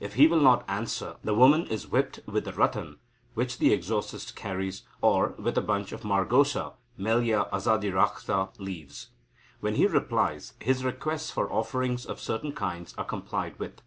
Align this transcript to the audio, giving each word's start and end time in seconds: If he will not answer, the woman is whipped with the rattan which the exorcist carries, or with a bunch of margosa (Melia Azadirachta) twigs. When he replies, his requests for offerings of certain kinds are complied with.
If 0.00 0.14
he 0.14 0.26
will 0.26 0.40
not 0.40 0.64
answer, 0.66 1.18
the 1.22 1.34
woman 1.36 1.68
is 1.68 1.86
whipped 1.86 2.18
with 2.26 2.44
the 2.46 2.52
rattan 2.52 2.98
which 3.34 3.58
the 3.58 3.72
exorcist 3.72 4.34
carries, 4.34 4.82
or 5.00 5.36
with 5.38 5.56
a 5.56 5.60
bunch 5.60 5.92
of 5.92 6.00
margosa 6.02 6.72
(Melia 6.96 7.46
Azadirachta) 7.52 8.54
twigs. 8.56 9.10
When 9.60 9.76
he 9.76 9.86
replies, 9.86 10.54
his 10.60 10.84
requests 10.84 11.30
for 11.30 11.48
offerings 11.52 12.06
of 12.06 12.18
certain 12.18 12.54
kinds 12.54 12.92
are 12.98 13.04
complied 13.04 13.56
with. 13.60 13.80